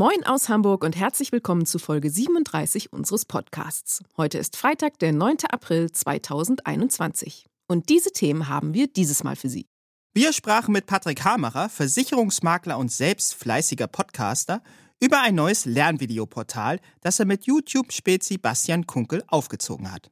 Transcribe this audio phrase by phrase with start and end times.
[0.00, 4.02] Moin aus Hamburg und herzlich willkommen zu Folge 37 unseres Podcasts.
[4.16, 5.36] Heute ist Freitag, der 9.
[5.50, 7.44] April 2021.
[7.68, 9.66] Und diese Themen haben wir dieses Mal für Sie.
[10.14, 14.62] Wir sprachen mit Patrick Hamacher, Versicherungsmakler und selbst fleißiger Podcaster,
[15.00, 20.10] über ein neues Lernvideoportal, das er mit YouTube-Spezi Bastian Kunkel aufgezogen hat.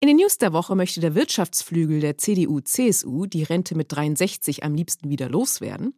[0.00, 4.74] In den News der Woche möchte der Wirtschaftsflügel der CDU-CSU die Rente mit 63 am
[4.74, 5.94] liebsten wieder loswerden.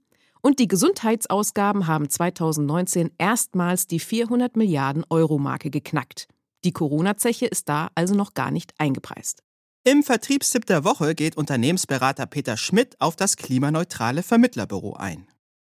[0.47, 6.29] Und die Gesundheitsausgaben haben 2019 erstmals die 400 Milliarden Euro Marke geknackt.
[6.63, 9.43] Die Corona-Zeche ist da also noch gar nicht eingepreist.
[9.83, 15.27] Im Vertriebstipp der Woche geht Unternehmensberater Peter Schmidt auf das klimaneutrale Vermittlerbüro ein.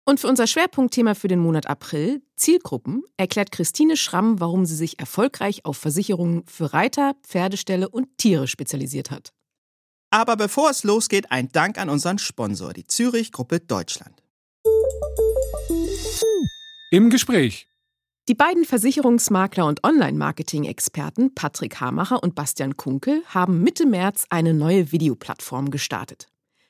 [0.05, 4.99] Und für unser Schwerpunktthema für den Monat April, Zielgruppen, erklärt Christine Schramm, warum sie sich
[5.01, 9.33] erfolgreich auf Versicherungen für Reiter, Pferdeställe und Tiere spezialisiert hat.
[10.11, 14.20] Aber bevor es losgeht, ein Dank an unseren Sponsor, die Zürich Gruppe Deutschland.
[16.91, 17.67] Im Gespräch.
[18.27, 24.91] Die beiden Versicherungsmakler und Online-Marketing-Experten Patrick Hamacher und Bastian Kunkel haben Mitte März eine neue
[24.91, 26.27] Videoplattform gestartet.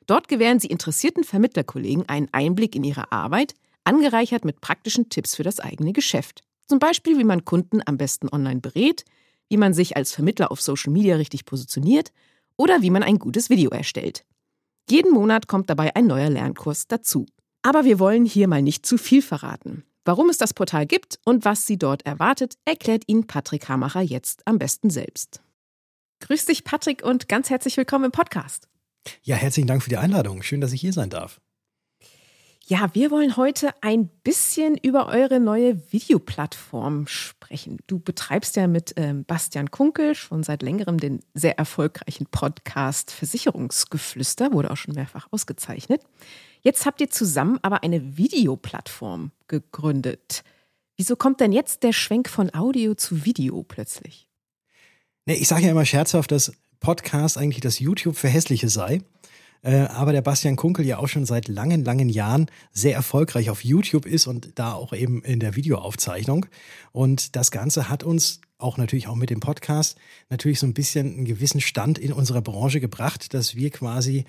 [0.07, 5.43] Dort gewähren sie interessierten Vermittlerkollegen einen Einblick in ihre Arbeit, angereichert mit praktischen Tipps für
[5.43, 6.41] das eigene Geschäft.
[6.67, 9.03] Zum Beispiel, wie man Kunden am besten online berät,
[9.49, 12.11] wie man sich als Vermittler auf Social Media richtig positioniert
[12.57, 14.23] oder wie man ein gutes Video erstellt.
[14.89, 17.25] Jeden Monat kommt dabei ein neuer Lernkurs dazu.
[17.63, 19.83] Aber wir wollen hier mal nicht zu viel verraten.
[20.03, 24.41] Warum es das Portal gibt und was Sie dort erwartet, erklärt Ihnen Patrick Hamacher jetzt
[24.47, 25.41] am besten selbst.
[26.21, 28.67] Grüß dich, Patrick, und ganz herzlich willkommen im Podcast.
[29.21, 30.41] Ja, herzlichen Dank für die Einladung.
[30.41, 31.39] Schön, dass ich hier sein darf.
[32.65, 37.79] Ja, wir wollen heute ein bisschen über eure neue Videoplattform sprechen.
[37.87, 44.53] Du betreibst ja mit ähm, Bastian Kunkel schon seit längerem den sehr erfolgreichen Podcast Versicherungsgeflüster,
[44.53, 46.01] wurde auch schon mehrfach ausgezeichnet.
[46.61, 50.43] Jetzt habt ihr zusammen aber eine Videoplattform gegründet.
[50.95, 54.27] Wieso kommt denn jetzt der Schwenk von Audio zu Video plötzlich?
[55.25, 59.01] Nee, ich sage ja immer scherzhaft, dass Podcast eigentlich das YouTube für Hässliche sei.
[59.63, 63.63] Äh, aber der Bastian Kunkel ja auch schon seit langen, langen Jahren sehr erfolgreich auf
[63.63, 66.47] YouTube ist und da auch eben in der Videoaufzeichnung.
[66.91, 69.97] Und das Ganze hat uns auch natürlich auch mit dem Podcast
[70.29, 74.25] natürlich so ein bisschen einen gewissen Stand in unserer Branche gebracht, dass wir quasi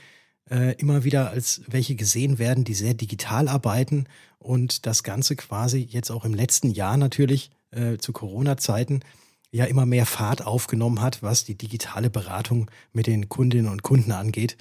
[0.50, 4.06] äh, immer wieder als welche gesehen werden, die sehr digital arbeiten
[4.38, 9.00] und das Ganze quasi jetzt auch im letzten Jahr natürlich äh, zu Corona-Zeiten
[9.52, 14.12] ja immer mehr Fahrt aufgenommen hat, was die digitale Beratung mit den Kundinnen und Kunden
[14.12, 14.56] angeht.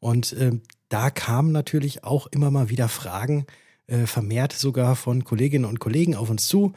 [0.00, 0.52] Und äh,
[0.90, 3.46] da kamen natürlich auch immer mal wieder Fragen,
[3.86, 6.74] äh, vermehrt sogar von Kolleginnen und Kollegen auf uns zu,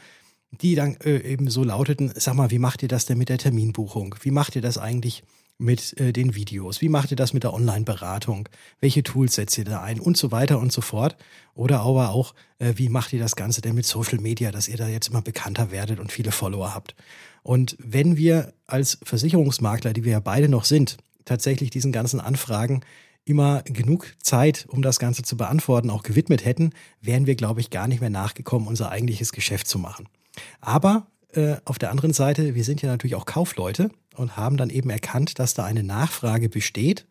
[0.51, 3.37] die dann äh, eben so lauteten, sag mal, wie macht ihr das denn mit der
[3.37, 4.15] Terminbuchung?
[4.21, 5.23] Wie macht ihr das eigentlich
[5.57, 6.81] mit äh, den Videos?
[6.81, 8.49] Wie macht ihr das mit der Online-Beratung?
[8.79, 9.99] Welche Tools setzt ihr da ein?
[9.99, 11.17] Und so weiter und so fort.
[11.55, 14.77] Oder aber auch, äh, wie macht ihr das Ganze denn mit Social Media, dass ihr
[14.77, 16.95] da jetzt immer bekannter werdet und viele Follower habt?
[17.43, 22.81] Und wenn wir als Versicherungsmakler, die wir ja beide noch sind, tatsächlich diesen ganzen Anfragen
[23.25, 27.69] immer genug Zeit, um das Ganze zu beantworten, auch gewidmet hätten, wären wir, glaube ich,
[27.69, 30.07] gar nicht mehr nachgekommen, unser eigentliches Geschäft zu machen.
[30.61, 34.69] Aber äh, auf der anderen Seite, wir sind ja natürlich auch Kaufleute und haben dann
[34.69, 37.05] eben erkannt, dass da eine Nachfrage besteht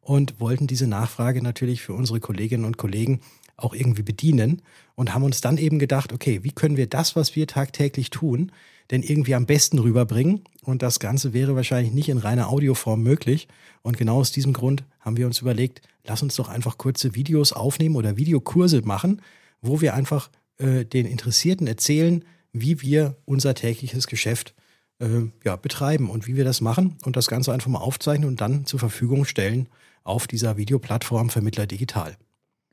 [0.00, 3.20] und wollten diese Nachfrage natürlich für unsere Kolleginnen und Kollegen
[3.56, 4.62] auch irgendwie bedienen
[4.94, 8.52] und haben uns dann eben gedacht, okay, wie können wir das, was wir tagtäglich tun,
[8.90, 10.42] denn irgendwie am besten rüberbringen?
[10.62, 13.48] Und das Ganze wäre wahrscheinlich nicht in reiner Audioform möglich.
[13.82, 17.52] Und genau aus diesem Grund haben wir uns überlegt, lass uns doch einfach kurze Videos
[17.52, 19.20] aufnehmen oder Videokurse machen,
[19.60, 24.54] wo wir einfach äh, den Interessierten erzählen, wie wir unser tägliches Geschäft
[25.00, 28.40] äh, ja, betreiben und wie wir das machen und das Ganze einfach mal aufzeichnen und
[28.40, 29.68] dann zur Verfügung stellen
[30.04, 32.16] auf dieser Videoplattform Vermittler Digital.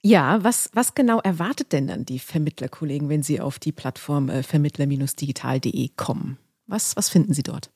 [0.01, 4.43] Ja, was, was genau erwartet denn dann die Vermittlerkollegen, wenn sie auf die Plattform äh,
[4.43, 6.37] vermittler-digital.de kommen?
[6.67, 7.71] Was, was finden sie dort?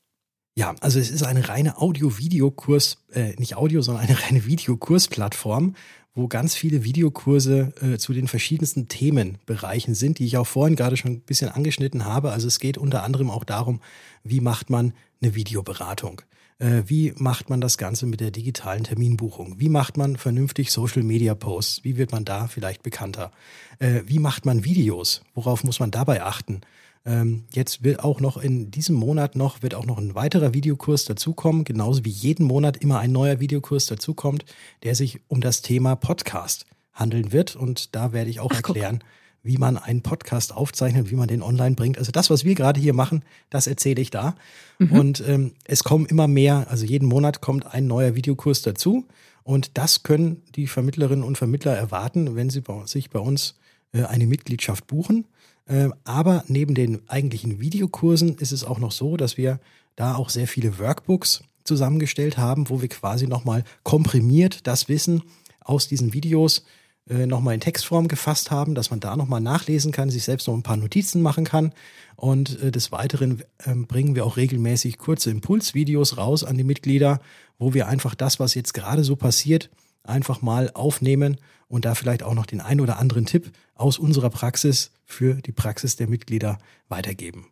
[0.59, 5.73] Ja, also es ist eine reine Audio-Videokurs, äh, nicht Audio, sondern eine reine Videokursplattform,
[6.13, 10.97] wo ganz viele Videokurse äh, zu den verschiedensten Themenbereichen sind, die ich auch vorhin gerade
[10.97, 12.33] schon ein bisschen angeschnitten habe.
[12.33, 13.79] Also es geht unter anderem auch darum,
[14.25, 14.91] wie macht man
[15.21, 16.23] eine Videoberatung?
[16.57, 19.61] Äh, wie macht man das Ganze mit der digitalen Terminbuchung?
[19.61, 21.85] Wie macht man vernünftig Social-Media-Posts?
[21.85, 23.31] Wie wird man da vielleicht bekannter?
[23.79, 25.21] Äh, wie macht man Videos?
[25.35, 26.59] Worauf muss man dabei achten?
[27.05, 31.05] Ähm, jetzt wird auch noch in diesem Monat noch, wird auch noch ein weiterer Videokurs
[31.05, 34.45] dazukommen, genauso wie jeden Monat immer ein neuer Videokurs dazukommt,
[34.83, 37.55] der sich um das Thema Podcast handeln wird.
[37.55, 39.09] Und da werde ich auch Ach, erklären, guck
[39.41, 41.97] wie man einen Podcast aufzeichnet, wie man den online bringt.
[41.97, 44.35] Also das, was wir gerade hier machen, das erzähle ich da.
[44.79, 44.91] Mhm.
[44.91, 49.07] Und ähm, es kommen immer mehr, also jeden Monat kommt ein neuer Videokurs dazu.
[49.43, 53.57] Und das können die Vermittlerinnen und Vermittler erwarten, wenn sie sich bei uns
[53.93, 55.25] äh, eine Mitgliedschaft buchen.
[55.69, 59.59] Äh, aber neben den eigentlichen Videokursen ist es auch noch so, dass wir
[59.95, 65.21] da auch sehr viele Workbooks zusammengestellt haben, wo wir quasi nochmal komprimiert das Wissen
[65.63, 66.63] aus diesen Videos
[67.07, 70.55] äh, nochmal in Textform gefasst haben, dass man da nochmal nachlesen kann, sich selbst noch
[70.55, 71.73] ein paar Notizen machen kann.
[72.15, 77.21] Und äh, des Weiteren äh, bringen wir auch regelmäßig kurze Impulsvideos raus an die Mitglieder,
[77.59, 79.69] wo wir einfach das, was jetzt gerade so passiert,
[80.09, 84.29] einfach mal aufnehmen und da vielleicht auch noch den ein oder anderen Tipp aus unserer
[84.29, 86.57] Praxis für die Praxis der Mitglieder
[86.89, 87.47] weitergeben.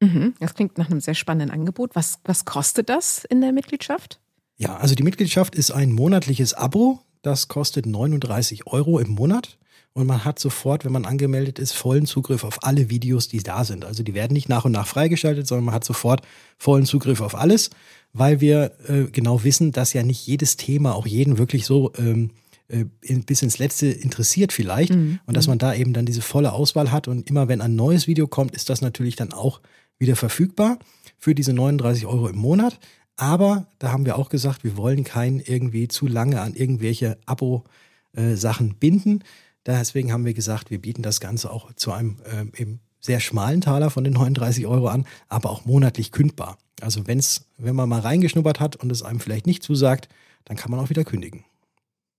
[0.00, 1.94] Mhm, das klingt nach einem sehr spannenden Angebot.
[1.94, 4.20] Was, was kostet das in der Mitgliedschaft?
[4.56, 7.00] Ja, also die Mitgliedschaft ist ein monatliches Abo.
[7.22, 9.58] Das kostet 39 Euro im Monat.
[9.94, 13.64] Und man hat sofort, wenn man angemeldet ist, vollen Zugriff auf alle Videos, die da
[13.64, 13.84] sind.
[13.84, 16.22] Also die werden nicht nach und nach freigeschaltet, sondern man hat sofort
[16.58, 17.70] vollen Zugriff auf alles,
[18.14, 22.30] weil wir äh, genau wissen, dass ja nicht jedes Thema auch jeden wirklich so ähm,
[22.68, 22.84] äh,
[23.26, 24.94] bis ins Letzte interessiert vielleicht.
[24.94, 25.18] Mhm.
[25.26, 27.08] Und dass man da eben dann diese volle Auswahl hat.
[27.08, 29.60] Und immer wenn ein neues Video kommt, ist das natürlich dann auch
[29.98, 30.78] wieder verfügbar
[31.18, 32.78] für diese 39 Euro im Monat.
[33.16, 38.70] Aber da haben wir auch gesagt, wir wollen keinen irgendwie zu lange an irgendwelche Abo-Sachen
[38.70, 39.24] äh, binden.
[39.66, 43.60] Deswegen haben wir gesagt, wir bieten das Ganze auch zu einem äh, eben sehr schmalen
[43.60, 46.56] Taler von den 39 Euro an, aber auch monatlich kündbar.
[46.80, 50.08] Also wenn's, wenn man mal reingeschnuppert hat und es einem vielleicht nicht zusagt,
[50.46, 51.44] dann kann man auch wieder kündigen.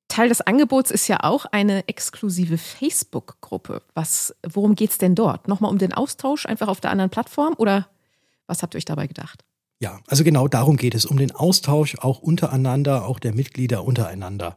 [0.07, 3.81] Teil des Angebots ist ja auch eine exklusive Facebook-Gruppe.
[4.47, 5.47] worum geht es denn dort?
[5.47, 7.87] Nochmal um den Austausch einfach auf der anderen Plattform oder
[8.45, 9.43] was habt ihr euch dabei gedacht?
[9.81, 14.55] Ja, also genau darum geht es, um den Austausch auch untereinander, auch der Mitglieder untereinander.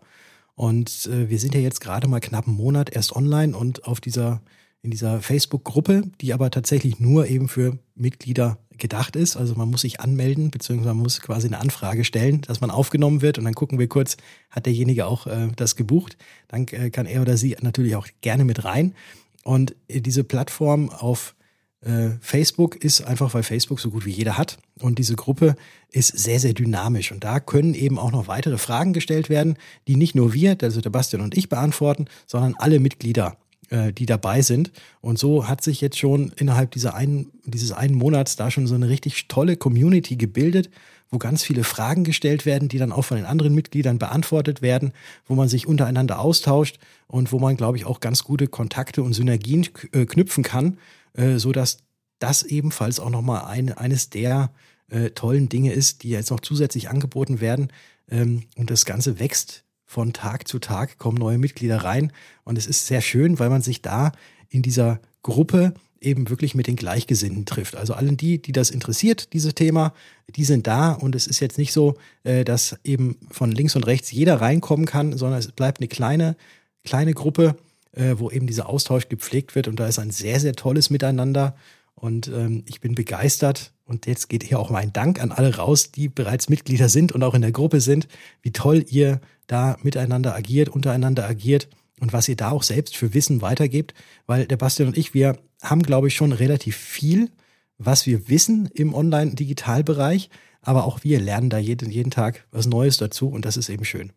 [0.54, 4.00] Und äh, wir sind ja jetzt gerade mal knapp einen Monat erst online und auf
[4.00, 4.42] dieser,
[4.82, 9.36] in dieser Facebook-Gruppe, die aber tatsächlich nur eben für Mitglieder gedacht ist.
[9.36, 13.22] Also man muss sich anmelden, beziehungsweise man muss quasi eine Anfrage stellen, dass man aufgenommen
[13.22, 14.16] wird und dann gucken wir kurz,
[14.50, 16.16] hat derjenige auch äh, das gebucht.
[16.46, 18.94] Dann äh, kann er oder sie natürlich auch gerne mit rein.
[19.42, 21.34] Und äh, diese Plattform auf
[21.80, 24.58] äh, Facebook ist einfach, weil Facebook so gut wie jeder hat.
[24.80, 25.56] Und diese Gruppe
[25.90, 27.12] ist sehr, sehr dynamisch.
[27.12, 30.80] Und da können eben auch noch weitere Fragen gestellt werden, die nicht nur wir, also
[30.80, 33.36] der Bastian und ich beantworten, sondern alle Mitglieder,
[33.70, 34.72] äh, die dabei sind.
[35.00, 38.74] Und so hat sich jetzt schon innerhalb dieser einen, dieses einen Monats da schon so
[38.74, 40.70] eine richtig tolle Community gebildet,
[41.10, 44.92] wo ganz viele Fragen gestellt werden, die dann auch von den anderen Mitgliedern beantwortet werden,
[45.26, 49.14] wo man sich untereinander austauscht und wo man, glaube ich, auch ganz gute Kontakte und
[49.14, 50.76] Synergien äh, knüpfen kann
[51.18, 51.78] äh, so dass
[52.18, 54.52] das ebenfalls auch nochmal ein, eines der
[54.88, 57.72] äh, tollen Dinge ist, die jetzt noch zusätzlich angeboten werden.
[58.10, 62.12] Ähm, und das Ganze wächst von Tag zu Tag, kommen neue Mitglieder rein.
[62.44, 64.12] Und es ist sehr schön, weil man sich da
[64.50, 67.74] in dieser Gruppe eben wirklich mit den Gleichgesinnten trifft.
[67.74, 69.94] Also allen die, die das interessiert, dieses Thema,
[70.36, 73.86] die sind da und es ist jetzt nicht so, äh, dass eben von links und
[73.86, 76.36] rechts jeder reinkommen kann, sondern es bleibt eine kleine,
[76.84, 77.56] kleine Gruppe,
[77.92, 79.68] äh, wo eben dieser Austausch gepflegt wird.
[79.68, 81.56] Und da ist ein sehr, sehr tolles Miteinander.
[81.94, 83.72] Und ähm, ich bin begeistert.
[83.88, 87.22] Und jetzt geht hier auch mein Dank an alle raus, die bereits Mitglieder sind und
[87.22, 88.06] auch in der Gruppe sind,
[88.42, 91.68] wie toll ihr da miteinander agiert, untereinander agiert
[91.98, 93.94] und was ihr da auch selbst für Wissen weitergebt.
[94.26, 97.30] Weil der Bastian und ich, wir haben, glaube ich, schon relativ viel,
[97.78, 100.28] was wir wissen im Online-Digitalbereich.
[100.60, 103.86] Aber auch wir lernen da jeden, jeden Tag was Neues dazu und das ist eben
[103.86, 104.12] schön.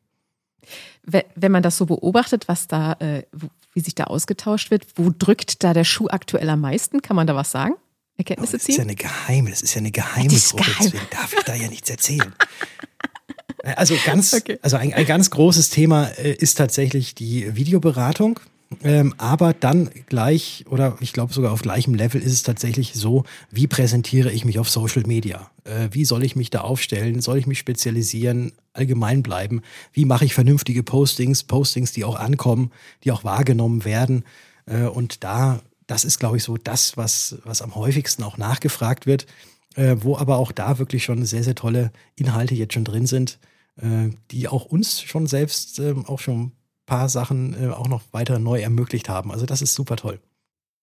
[1.04, 3.24] Wenn man das so beobachtet, was da, äh,
[3.74, 7.01] wie sich da ausgetauscht wird, wo drückt da der Schuh aktuell am meisten?
[7.01, 7.75] Kann man da was sagen?
[8.22, 8.60] Erkenntnisse ziehen?
[8.60, 10.75] Das ist ja eine geheime, das ist ja eine geheime Gruppe, geheim.
[10.80, 12.34] deswegen darf ich da ja nichts erzählen.
[13.63, 14.58] Äh, also ganz, okay.
[14.63, 18.40] also ein, ein ganz großes Thema äh, ist tatsächlich die Videoberatung.
[18.84, 23.25] Ähm, aber dann gleich oder ich glaube sogar auf gleichem Level ist es tatsächlich so,
[23.51, 25.51] wie präsentiere ich mich auf Social Media?
[25.66, 27.22] Äh, wie soll ich mich da aufstellen?
[27.22, 28.54] Soll ich mich spezialisieren?
[28.74, 29.62] Allgemein bleiben?
[29.92, 31.44] Wie mache ich vernünftige Postings?
[31.44, 32.72] Postings, die auch ankommen,
[33.04, 34.24] die auch wahrgenommen werden?
[34.66, 39.06] Äh, und da, das ist glaube ich so das, was, was am häufigsten auch nachgefragt
[39.06, 39.26] wird,
[39.76, 43.40] äh, wo aber auch da wirklich schon sehr, sehr tolle Inhalte jetzt schon drin sind,
[43.78, 46.52] äh, die auch uns schon selbst ähm, auch schon
[46.86, 49.32] paar Sachen äh, auch noch weiter neu ermöglicht haben.
[49.32, 50.20] Also das ist super toll.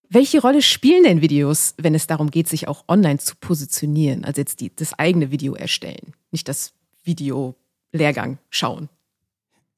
[0.08, 4.24] Welche Rolle spielen denn Videos, wenn es darum geht, sich auch online zu positionieren?
[4.24, 6.72] Also jetzt die, das eigene Video erstellen, nicht das
[7.04, 8.88] Video-Lehrgang schauen.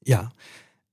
[0.05, 0.31] Ja,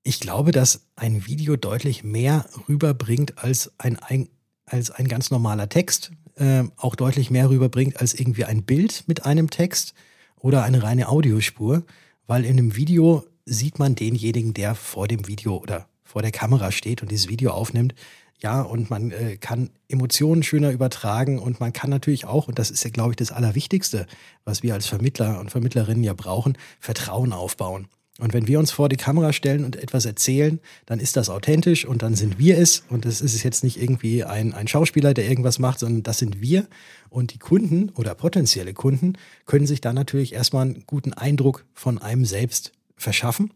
[0.03, 4.29] ich glaube, dass ein Video deutlich mehr rüberbringt als ein, ein,
[4.65, 9.27] als ein ganz normaler Text äh, auch deutlich mehr rüberbringt als irgendwie ein Bild mit
[9.27, 9.95] einem Text
[10.37, 11.85] oder eine reine Audiospur,
[12.27, 16.71] weil in einem Video sieht man denjenigen, der vor dem Video oder vor der Kamera
[16.71, 17.95] steht und dieses Video aufnimmt.
[18.41, 22.71] Ja, und man äh, kann Emotionen schöner übertragen und man kann natürlich auch, und das
[22.71, 24.07] ist ja, glaube ich, das Allerwichtigste,
[24.45, 27.89] was wir als Vermittler und Vermittlerinnen ja brauchen, Vertrauen aufbauen.
[28.19, 31.85] Und wenn wir uns vor die Kamera stellen und etwas erzählen, dann ist das authentisch
[31.85, 32.83] und dann sind wir es.
[32.91, 36.41] Und das ist jetzt nicht irgendwie ein, ein Schauspieler, der irgendwas macht, sondern das sind
[36.41, 36.67] wir.
[37.11, 39.13] Und die Kunden oder potenzielle Kunden
[39.47, 43.53] können sich dann natürlich erstmal einen guten Eindruck von einem selbst verschaffen.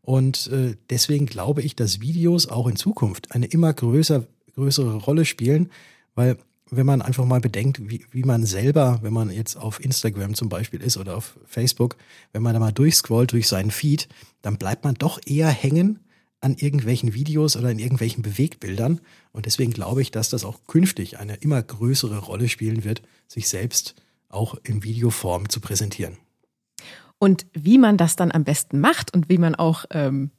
[0.00, 5.26] Und äh, deswegen glaube ich, dass Videos auch in Zukunft eine immer größer, größere Rolle
[5.26, 5.70] spielen,
[6.14, 6.38] weil
[6.70, 10.48] wenn man einfach mal bedenkt, wie, wie man selber, wenn man jetzt auf Instagram zum
[10.48, 11.96] Beispiel ist oder auf Facebook,
[12.32, 14.08] wenn man da mal durchscrollt durch seinen Feed,
[14.42, 16.00] dann bleibt man doch eher hängen
[16.40, 19.00] an irgendwelchen Videos oder in irgendwelchen Bewegbildern.
[19.32, 23.48] Und deswegen glaube ich, dass das auch künftig eine immer größere Rolle spielen wird, sich
[23.48, 23.94] selbst
[24.28, 26.16] auch in Videoform zu präsentieren.
[27.18, 30.30] Und wie man das dann am besten macht und wie man auch ähm,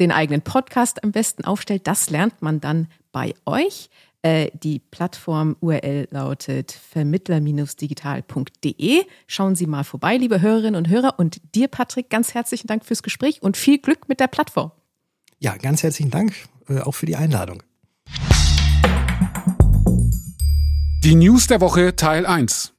[0.00, 3.90] den eigenen Podcast am besten aufstellt, das lernt man dann bei euch.
[4.24, 9.04] Äh, die Plattform-URL lautet vermittler-digital.de.
[9.26, 11.18] Schauen Sie mal vorbei, liebe Hörerinnen und Hörer.
[11.18, 14.72] Und dir, Patrick, ganz herzlichen Dank fürs Gespräch und viel Glück mit der Plattform.
[15.40, 16.32] Ja, ganz herzlichen Dank
[16.70, 17.62] äh, auch für die Einladung.
[21.04, 22.72] Die News der Woche Teil 1.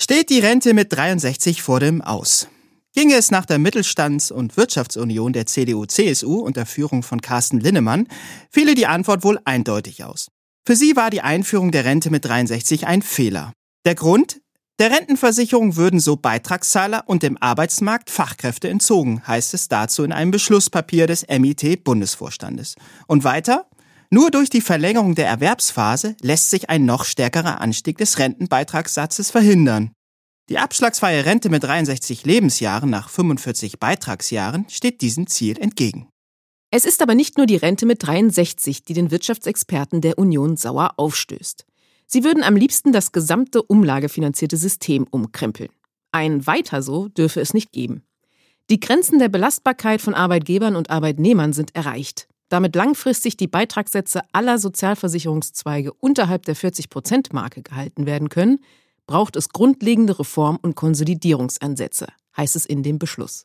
[0.00, 2.46] Steht die Rente mit 63 vor dem Aus?
[2.94, 8.06] Ginge es nach der Mittelstands- und Wirtschaftsunion der CDU-CSU unter Führung von Carsten Linnemann,
[8.48, 10.30] fiele die Antwort wohl eindeutig aus.
[10.64, 13.52] Für sie war die Einführung der Rente mit 63 ein Fehler.
[13.84, 14.40] Der Grund?
[14.78, 20.30] Der Rentenversicherung würden so Beitragszahler und dem Arbeitsmarkt Fachkräfte entzogen, heißt es dazu in einem
[20.30, 22.76] Beschlusspapier des MIT-Bundesvorstandes.
[23.06, 23.68] Und weiter?
[24.10, 29.90] Nur durch die Verlängerung der Erwerbsphase lässt sich ein noch stärkerer Anstieg des Rentenbeitragssatzes verhindern.
[30.48, 36.08] Die abschlagsfreie Rente mit 63 Lebensjahren nach 45 Beitragsjahren steht diesem Ziel entgegen.
[36.74, 40.94] Es ist aber nicht nur die Rente mit 63, die den Wirtschaftsexperten der Union sauer
[40.96, 41.66] aufstößt.
[42.06, 45.68] Sie würden am liebsten das gesamte umlagefinanzierte System umkrempeln.
[46.12, 48.04] Ein Weiter so dürfe es nicht geben.
[48.70, 52.26] Die Grenzen der Belastbarkeit von Arbeitgebern und Arbeitnehmern sind erreicht.
[52.48, 58.60] Damit langfristig die Beitragssätze aller Sozialversicherungszweige unterhalb der 40-Prozent-Marke gehalten werden können,
[59.06, 63.44] braucht es grundlegende Reform- und Konsolidierungsansätze, heißt es in dem Beschluss.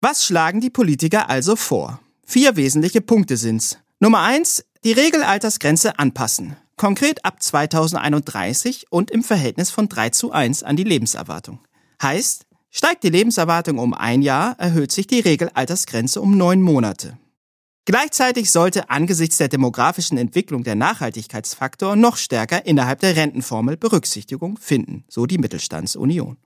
[0.00, 2.00] Was schlagen die Politiker also vor?
[2.28, 3.78] Vier wesentliche Punkte sind's.
[4.00, 6.56] Nummer eins, die Regelaltersgrenze anpassen.
[6.76, 11.60] Konkret ab 2031 und im Verhältnis von 3 zu 1 an die Lebenserwartung.
[12.02, 17.16] Heißt, steigt die Lebenserwartung um ein Jahr, erhöht sich die Regelaltersgrenze um neun Monate.
[17.84, 25.04] Gleichzeitig sollte angesichts der demografischen Entwicklung der Nachhaltigkeitsfaktor noch stärker innerhalb der Rentenformel Berücksichtigung finden,
[25.08, 26.38] so die Mittelstandsunion.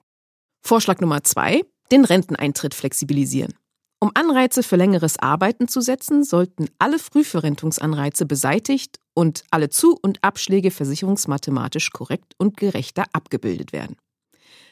[0.60, 3.54] Vorschlag Nummer zwei, den Renteneintritt flexibilisieren.
[4.02, 10.24] Um Anreize für längeres Arbeiten zu setzen, sollten alle Frühverrentungsanreize beseitigt und alle Zu- und
[10.24, 13.96] Abschläge versicherungsmathematisch korrekt und gerechter abgebildet werden.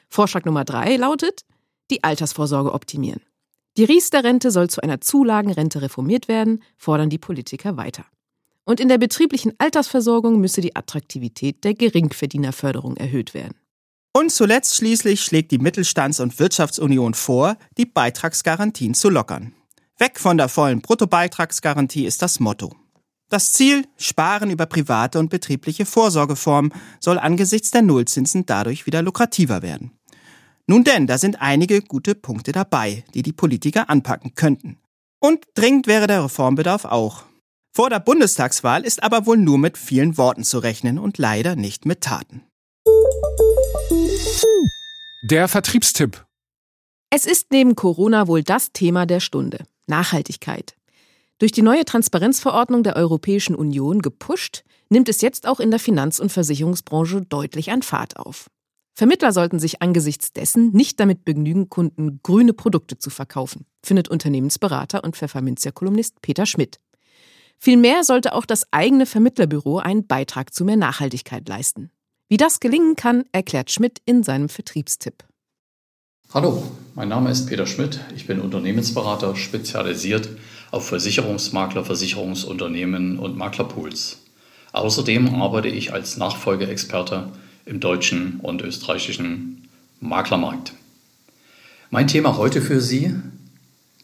[0.08, 1.44] Vorschlag Nummer drei lautet,
[1.90, 3.20] die Altersvorsorge optimieren.
[3.76, 8.06] Die Riester-Rente soll zu einer Zulagenrente reformiert werden, fordern die Politiker weiter.
[8.64, 13.54] Und in der betrieblichen Altersversorgung müsse die Attraktivität der Geringverdienerförderung erhöht werden.
[14.18, 19.52] Und zuletzt schließlich schlägt die Mittelstands- und Wirtschaftsunion vor, die Beitragsgarantien zu lockern.
[19.96, 22.74] Weg von der vollen Bruttobeitragsgarantie ist das Motto.
[23.28, 29.62] Das Ziel, Sparen über private und betriebliche Vorsorgeformen, soll angesichts der Nullzinsen dadurch wieder lukrativer
[29.62, 29.92] werden.
[30.66, 34.80] Nun denn, da sind einige gute Punkte dabei, die die Politiker anpacken könnten.
[35.20, 37.22] Und dringend wäre der Reformbedarf auch.
[37.72, 41.86] Vor der Bundestagswahl ist aber wohl nur mit vielen Worten zu rechnen und leider nicht
[41.86, 42.47] mit Taten.
[45.22, 46.24] Der Vertriebstipp.
[47.10, 49.64] Es ist neben Corona wohl das Thema der Stunde.
[49.86, 50.74] Nachhaltigkeit.
[51.38, 56.18] Durch die neue Transparenzverordnung der Europäischen Union gepusht, nimmt es jetzt auch in der Finanz-
[56.18, 58.48] und Versicherungsbranche deutlich an Fahrt auf.
[58.94, 65.04] Vermittler sollten sich angesichts dessen nicht damit begnügen, Kunden grüne Produkte zu verkaufen, findet Unternehmensberater
[65.04, 66.80] und Pfefferminzia-Kolumnist Peter Schmidt.
[67.58, 71.90] Vielmehr sollte auch das eigene Vermittlerbüro einen Beitrag zu mehr Nachhaltigkeit leisten.
[72.30, 75.24] Wie das gelingen kann, erklärt Schmidt in seinem Vertriebstipp.
[76.34, 76.62] Hallo,
[76.94, 78.00] mein Name ist Peter Schmidt.
[78.14, 80.28] Ich bin Unternehmensberater, spezialisiert
[80.70, 84.18] auf Versicherungsmakler, Versicherungsunternehmen und Maklerpools.
[84.72, 87.32] Außerdem arbeite ich als Nachfolgeexperte
[87.64, 89.66] im deutschen und österreichischen
[90.00, 90.74] Maklermarkt.
[91.88, 93.14] Mein Thema heute für Sie,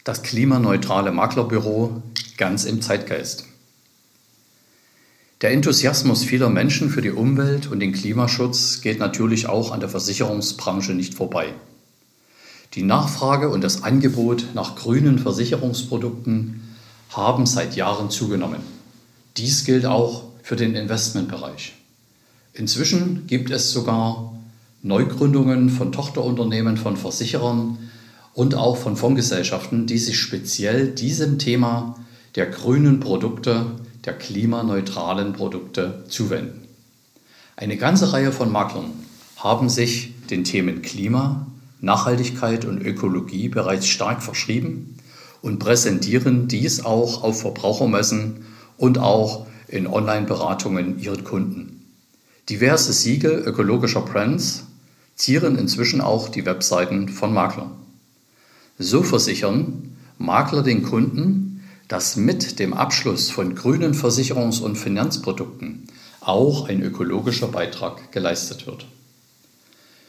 [0.02, 2.02] das klimaneutrale Maklerbüro
[2.38, 3.45] ganz im Zeitgeist.
[5.41, 9.88] Der Enthusiasmus vieler Menschen für die Umwelt und den Klimaschutz geht natürlich auch an der
[9.88, 11.53] Versicherungsbranche nicht vorbei.
[12.75, 16.62] Die Nachfrage und das Angebot nach grünen Versicherungsprodukten
[17.11, 18.61] haben seit Jahren zugenommen.
[19.37, 21.75] Dies gilt auch für den Investmentbereich.
[22.53, 24.33] Inzwischen gibt es sogar
[24.83, 27.79] Neugründungen von Tochterunternehmen von Versicherern
[28.35, 31.99] und auch von Fondsgesellschaften, die sich speziell diesem Thema
[32.35, 33.67] der grünen Produkte,
[34.04, 36.68] der klimaneutralen Produkte zuwenden.
[37.56, 38.92] Eine ganze Reihe von Maklern
[39.37, 41.46] haben sich den Themen Klima,
[41.80, 44.96] Nachhaltigkeit und Ökologie bereits stark verschrieben
[45.42, 48.46] und präsentieren dies auch auf Verbrauchermessen
[48.76, 51.84] und auch in Online-Beratungen ihren Kunden.
[52.49, 54.64] Diverse Siegel ökologischer Brands
[55.14, 57.70] zieren inzwischen auch die Webseiten von Maklern.
[58.78, 61.44] So versichern Makler den Kunden,
[61.95, 65.85] dass mit dem Abschluss von grünen Versicherungs- und Finanzprodukten
[66.21, 68.85] auch ein ökologischer Beitrag geleistet wird.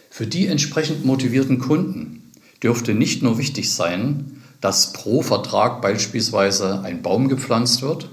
[0.10, 2.32] Für die entsprechend motivierten Kunden
[2.64, 8.10] dürfte nicht nur wichtig sein, dass pro Vertrag beispielsweise ein Baum gepflanzt wird,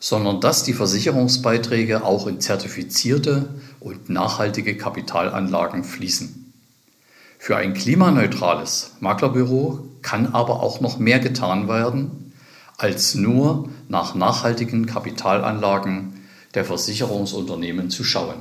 [0.00, 6.52] sondern dass die Versicherungsbeiträge auch in zertifizierte und nachhaltige Kapitalanlagen fließen.
[7.38, 12.24] Für ein klimaneutrales Maklerbüro kann aber auch noch mehr getan werden,
[12.78, 16.14] als nur nach nachhaltigen Kapitalanlagen
[16.54, 18.36] der Versicherungsunternehmen zu schauen.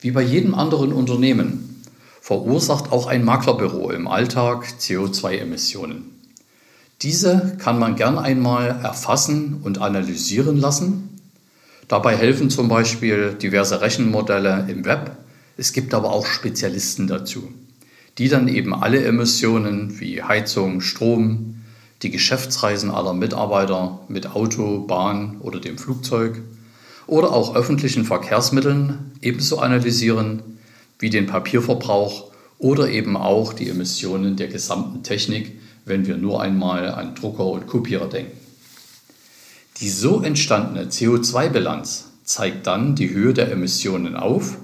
[0.00, 1.82] Wie bei jedem anderen Unternehmen
[2.20, 6.04] verursacht auch ein Maklerbüro im Alltag CO2-Emissionen.
[7.02, 11.20] Diese kann man gern einmal erfassen und analysieren lassen.
[11.88, 15.16] Dabei helfen zum Beispiel diverse Rechenmodelle im Web.
[15.56, 17.52] Es gibt aber auch Spezialisten dazu,
[18.16, 21.63] die dann eben alle Emissionen wie Heizung, Strom,
[22.02, 26.40] die Geschäftsreisen aller Mitarbeiter mit Auto, Bahn oder dem Flugzeug
[27.06, 30.42] oder auch öffentlichen Verkehrsmitteln ebenso analysieren
[30.98, 36.90] wie den Papierverbrauch oder eben auch die Emissionen der gesamten Technik, wenn wir nur einmal
[36.90, 38.38] an Drucker und Kopierer denken.
[39.78, 44.56] Die so entstandene CO2-Bilanz zeigt dann die Höhe der Emissionen auf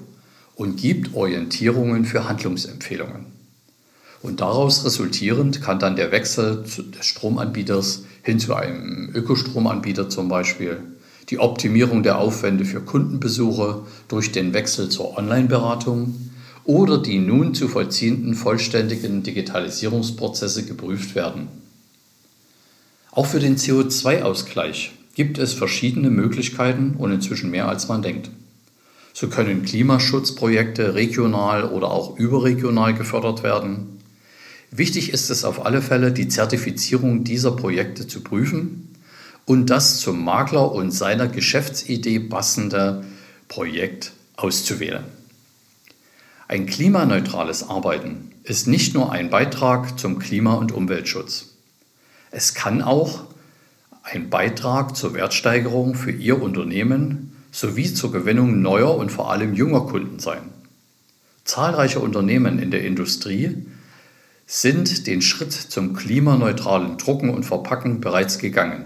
[0.55, 3.40] und gibt Orientierungen für Handlungsempfehlungen.
[4.21, 10.77] Und daraus resultierend kann dann der Wechsel des Stromanbieters hin zu einem Ökostromanbieter zum Beispiel,
[11.29, 16.31] die Optimierung der Aufwände für Kundenbesuche durch den Wechsel zur Online-Beratung
[16.65, 21.47] oder die nun zu vollziehenden vollständigen Digitalisierungsprozesse geprüft werden.
[23.11, 28.29] Auch für den CO2-Ausgleich gibt es verschiedene Möglichkeiten und inzwischen mehr als man denkt.
[29.13, 34.00] So können Klimaschutzprojekte regional oder auch überregional gefördert werden.
[34.71, 38.95] Wichtig ist es auf alle Fälle, die Zertifizierung dieser Projekte zu prüfen
[39.45, 43.03] und das zum Makler und seiner Geschäftsidee passende
[43.49, 45.03] Projekt auszuwählen.
[46.47, 51.47] Ein klimaneutrales Arbeiten ist nicht nur ein Beitrag zum Klima- und Umweltschutz.
[52.31, 53.25] Es kann auch
[54.03, 59.81] ein Beitrag zur Wertsteigerung für Ihr Unternehmen sowie zur Gewinnung neuer und vor allem junger
[59.81, 60.43] Kunden sein.
[61.43, 63.65] Zahlreiche Unternehmen in der Industrie
[64.53, 68.83] sind den Schritt zum klimaneutralen Drucken und Verpacken bereits gegangen.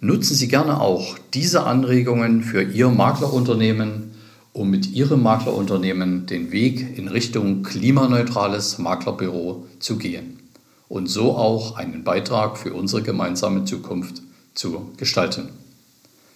[0.00, 4.10] Nutzen Sie gerne auch diese Anregungen für Ihr Maklerunternehmen
[4.52, 10.40] um mit Ihrem Maklerunternehmen den Weg in Richtung klimaneutrales Maklerbüro zu gehen
[10.88, 14.22] und so auch einen Beitrag für unsere gemeinsame Zukunft
[14.54, 15.50] zu gestalten.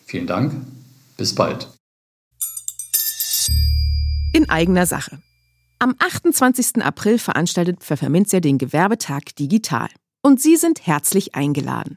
[0.04, 0.52] Vielen Dank,
[1.16, 1.68] bis bald.
[4.32, 5.18] In eigener Sache.
[5.82, 6.82] Am 28.
[6.82, 9.88] April veranstaltet Pfefferminzia den Gewerbetag digital.
[10.20, 11.96] Und Sie sind herzlich eingeladen.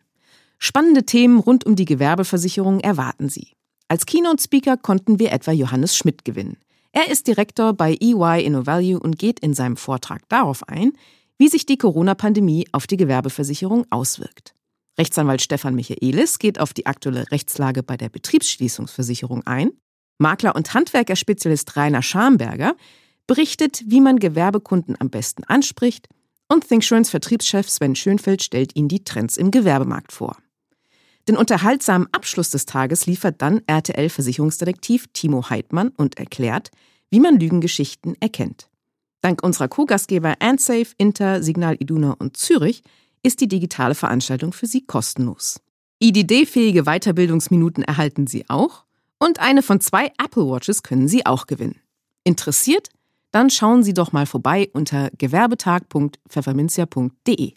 [0.57, 3.51] Spannende Themen rund um die Gewerbeversicherung erwarten Sie.
[3.89, 6.55] Als Keynote-Speaker konnten wir etwa Johannes Schmidt gewinnen.
[6.93, 10.93] Er ist Direktor bei EY InnoValue und geht in seinem Vortrag darauf ein,
[11.37, 14.55] wie sich die Corona-Pandemie auf die Gewerbeversicherung auswirkt.
[14.97, 19.71] Rechtsanwalt Stefan Michaelis geht auf die aktuelle Rechtslage bei der Betriebsschließungsversicherung ein.
[20.19, 22.77] Makler und Handwerkerspezialist Rainer Schamberger
[23.27, 26.07] berichtet, wie man Gewerbekunden am besten anspricht.
[26.47, 30.37] Und ThinkSurance Vertriebschef Sven Schönfeld stellt Ihnen die Trends im Gewerbemarkt vor.
[31.27, 36.69] Den unterhaltsamen Abschluss des Tages liefert dann RTL-Versicherungsdetektiv Timo Heidmann und erklärt,
[37.09, 38.69] wie man Lügengeschichten erkennt.
[39.21, 42.83] Dank unserer Co-Gastgeber AndSafe, Inter, Signal Iduna und Zürich
[43.23, 45.61] ist die digitale Veranstaltung für Sie kostenlos.
[45.99, 48.83] IDD-fähige Weiterbildungsminuten erhalten Sie auch
[49.19, 51.79] und eine von zwei Apple Watches können Sie auch gewinnen.
[52.25, 52.89] Interessiert?
[53.33, 57.53] Dann schauen Sie doch mal vorbei unter gewerbetag.pfefferminzia.de.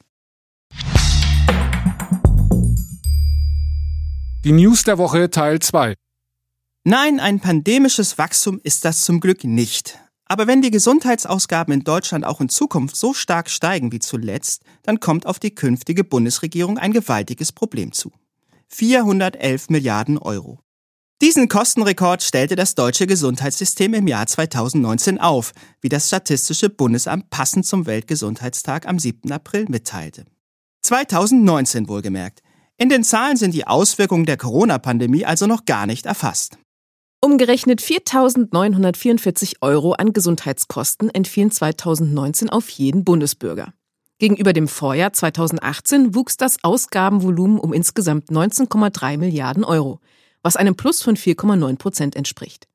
[4.45, 5.97] Die News der Woche Teil 2.
[6.85, 9.99] Nein, ein pandemisches Wachstum ist das zum Glück nicht.
[10.25, 14.99] Aber wenn die Gesundheitsausgaben in Deutschland auch in Zukunft so stark steigen wie zuletzt, dann
[14.99, 18.13] kommt auf die künftige Bundesregierung ein gewaltiges Problem zu.
[18.69, 20.59] 411 Milliarden Euro.
[21.23, 27.65] Diesen Kostenrekord stellte das deutsche Gesundheitssystem im Jahr 2019 auf, wie das Statistische Bundesamt passend
[27.65, 29.33] zum Weltgesundheitstag am 7.
[29.33, 30.27] April mitteilte.
[30.83, 32.43] 2019 wohlgemerkt.
[32.77, 36.59] In den Zahlen sind die Auswirkungen der Corona-Pandemie also noch gar nicht erfasst.
[37.23, 43.73] Umgerechnet 4.944 Euro an Gesundheitskosten entfielen 2019 auf jeden Bundesbürger.
[44.19, 49.99] Gegenüber dem Vorjahr 2018 wuchs das Ausgabenvolumen um insgesamt 19,3 Milliarden Euro–
[50.47, 52.69] was einem Plus von 4,9 Prozent entspricht.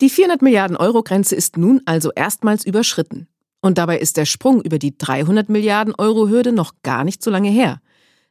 [0.00, 3.28] Die 400 Milliarden Euro Grenze ist nun also erstmals überschritten.
[3.60, 7.30] Und dabei ist der Sprung über die 300 Milliarden Euro Hürde noch gar nicht so
[7.30, 7.80] lange her.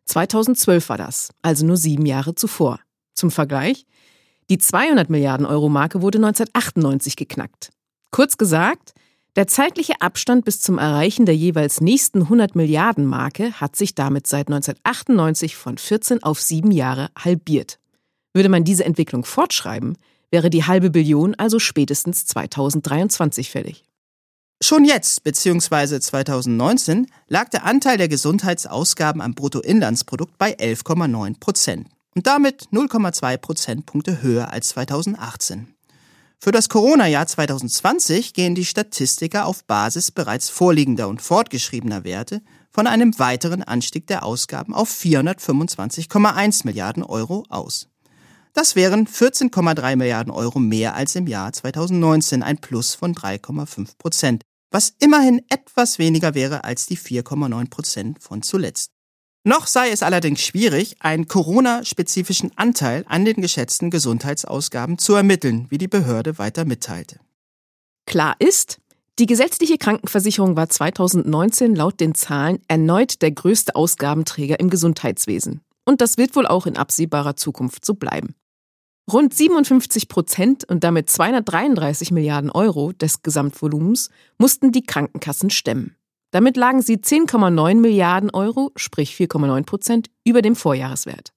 [0.04, 2.82] 2012 war das, also nur sieben Jahre zuvor.
[3.14, 3.86] Zum Vergleich,
[4.50, 7.70] die 200 Milliarden Euro Marke wurde 1998 geknackt.
[8.12, 8.94] Kurz gesagt,
[9.38, 14.28] der zeitliche Abstand bis zum Erreichen der jeweils nächsten 100 Milliarden Marke hat sich damit
[14.28, 17.80] seit 1998 von 14 auf sieben Jahre halbiert.
[18.34, 19.98] Würde man diese Entwicklung fortschreiben,
[20.32, 23.84] wäre die halbe Billion also spätestens 2023 fällig.
[24.62, 26.00] Schon jetzt, bzw.
[26.00, 34.22] 2019, lag der Anteil der Gesundheitsausgaben am Bruttoinlandsprodukt bei 11,9 Prozent und damit 0,2 Prozentpunkte
[34.22, 35.68] höher als 2018.
[36.40, 42.42] Für das Corona-Jahr 2020 gehen die Statistiker auf Basis bereits vorliegender und fortgeschriebener Werte
[42.72, 47.88] von einem weiteren Anstieg der Ausgaben auf 425,1 Milliarden Euro aus.
[48.54, 54.44] Das wären 14,3 Milliarden Euro mehr als im Jahr 2019, ein Plus von 3,5 Prozent,
[54.70, 58.92] was immerhin etwas weniger wäre als die 4,9 Prozent von zuletzt.
[59.44, 65.80] Noch sei es allerdings schwierig, einen Corona-spezifischen Anteil an den geschätzten Gesundheitsausgaben zu ermitteln, wie
[65.80, 67.20] die Behörde weiter mitteilte.
[68.06, 68.78] Klar ist,
[69.20, 75.62] die gesetzliche Krankenversicherung war 2019 laut den Zahlen erneut der größte Ausgabenträger im Gesundheitswesen.
[75.86, 78.36] Und das wird wohl auch in absehbarer Zukunft so bleiben.
[79.12, 85.96] Rund 57 Prozent und damit 233 Milliarden Euro des Gesamtvolumens mussten die Krankenkassen stemmen.
[86.32, 91.34] Damit lagen sie 10,9 Milliarden Euro, sprich 4,9 Prozent, über dem Vorjahreswert.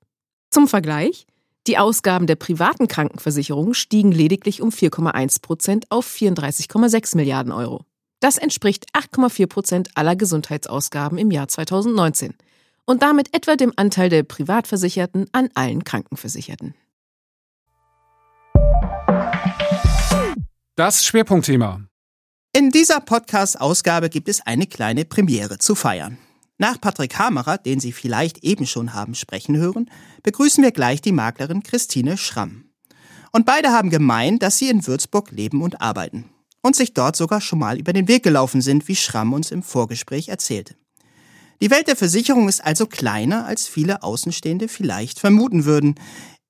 [0.50, 1.26] Zum Vergleich,
[1.66, 7.84] die Ausgaben der privaten Krankenversicherung stiegen lediglich um 4,1 Prozent auf 34,6 Milliarden Euro.
[8.20, 12.34] Das entspricht 8,4 Prozent aller Gesundheitsausgaben im Jahr 2019
[12.86, 16.74] und damit etwa dem Anteil der Privatversicherten an allen Krankenversicherten.
[20.78, 21.86] Das Schwerpunktthema.
[22.54, 26.18] In dieser Podcast-Ausgabe gibt es eine kleine Premiere zu feiern.
[26.58, 29.90] Nach Patrick Hamerer, den Sie vielleicht eben schon haben sprechen hören,
[30.22, 32.66] begrüßen wir gleich die Maklerin Christine Schramm.
[33.32, 36.26] Und beide haben gemeint, dass sie in Würzburg leben und arbeiten
[36.60, 39.62] und sich dort sogar schon mal über den Weg gelaufen sind, wie Schramm uns im
[39.62, 40.76] Vorgespräch erzählte.
[41.62, 45.94] Die Welt der Versicherung ist also kleiner, als viele Außenstehende vielleicht vermuten würden.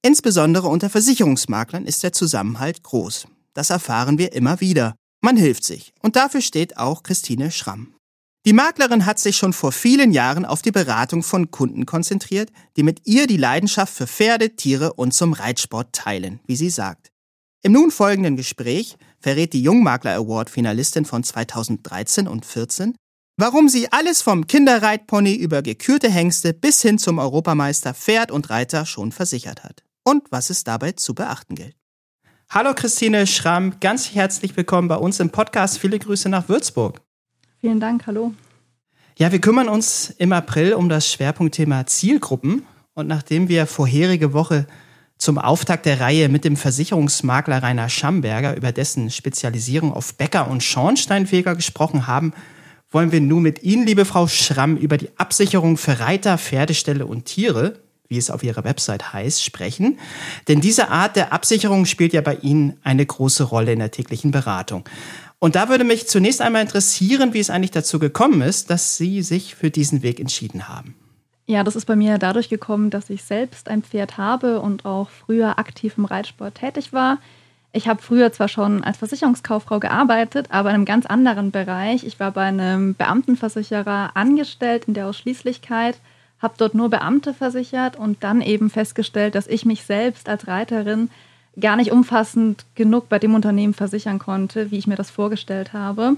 [0.03, 3.29] Insbesondere unter Versicherungsmaklern ist der Zusammenhalt groß.
[3.57, 4.97] Das erfahren wir immer wieder.
[5.23, 5.95] Man hilft sich.
[6.03, 7.95] Und dafür steht auch Christine Schramm.
[8.45, 12.83] Die Maklerin hat sich schon vor vielen Jahren auf die Beratung von Kunden konzentriert, die
[12.83, 17.11] mit ihr die Leidenschaft für Pferde, Tiere und zum Reitsport teilen, wie sie sagt.
[17.63, 22.95] Im nun folgenden Gespräch verrät die Jungmakler Award Finalistin von 2013 und 14,
[23.39, 28.85] warum sie alles vom Kinderreitpony über gekürte Hengste bis hin zum Europameister Pferd und Reiter
[28.85, 31.75] schon versichert hat und was es dabei zu beachten gilt.
[32.49, 35.79] Hallo Christine Schramm, ganz herzlich willkommen bei uns im Podcast.
[35.79, 37.03] Viele Grüße nach Würzburg.
[37.61, 38.35] Vielen Dank, hallo.
[39.19, 42.65] Ja, wir kümmern uns im April um das Schwerpunktthema Zielgruppen.
[42.95, 44.69] Und nachdem wir vorherige Woche
[45.19, 50.63] zum Auftakt der Reihe mit dem Versicherungsmakler Rainer Schamberger über dessen Spezialisierung auf Bäcker und
[50.63, 52.33] Schornsteinfeger gesprochen haben,
[52.91, 57.25] wollen wir nun mit Ihnen, liebe Frau Schramm, über die Absicherung für Reiter, Pferdeställe und
[57.25, 59.99] Tiere wie es auf Ihrer Website heißt, sprechen.
[60.49, 64.31] Denn diese Art der Absicherung spielt ja bei Ihnen eine große Rolle in der täglichen
[64.31, 64.85] Beratung.
[65.39, 69.23] Und da würde mich zunächst einmal interessieren, wie es eigentlich dazu gekommen ist, dass Sie
[69.23, 70.95] sich für diesen Weg entschieden haben.
[71.47, 75.11] Ja, das ist bei mir dadurch gekommen, dass ich selbst ein Pferd habe und auch
[75.11, 77.19] früher aktiv im Reitsport tätig war.
[77.73, 82.05] Ich habe früher zwar schon als Versicherungskauffrau gearbeitet, aber in einem ganz anderen Bereich.
[82.05, 85.99] Ich war bei einem Beamtenversicherer angestellt in der Ausschließlichkeit
[86.41, 91.11] habe dort nur Beamte versichert und dann eben festgestellt, dass ich mich selbst als Reiterin
[91.59, 96.17] gar nicht umfassend genug bei dem Unternehmen versichern konnte, wie ich mir das vorgestellt habe.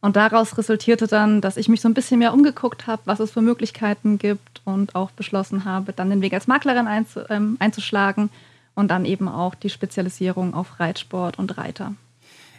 [0.00, 3.32] Und daraus resultierte dann, dass ich mich so ein bisschen mehr umgeguckt habe, was es
[3.32, 8.30] für Möglichkeiten gibt und auch beschlossen habe, dann den Weg als Maklerin einzu, ähm, einzuschlagen
[8.74, 11.94] und dann eben auch die Spezialisierung auf Reitsport und Reiter.